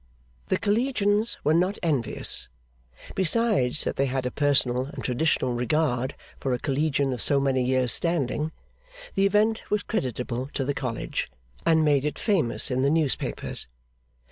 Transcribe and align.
The 0.47 0.57
Collegians 0.57 1.37
were 1.43 1.53
not 1.53 1.77
envious. 1.83 2.49
Besides 3.13 3.83
that 3.83 3.97
they 3.97 4.07
had 4.07 4.25
a 4.25 4.31
personal 4.31 4.85
and 4.87 5.03
traditional 5.03 5.53
regard 5.53 6.15
for 6.39 6.53
a 6.53 6.57
Collegian 6.57 7.13
of 7.13 7.21
so 7.21 7.39
many 7.39 7.63
years' 7.63 7.91
standing, 7.93 8.51
the 9.13 9.27
event 9.27 9.69
was 9.69 9.83
creditable 9.83 10.49
to 10.55 10.65
the 10.65 10.73
College, 10.73 11.29
and 11.67 11.85
made 11.85 12.03
it 12.03 12.17
famous 12.17 12.71
in 12.71 12.81
the 12.81 12.89
newspapers. 12.89 13.67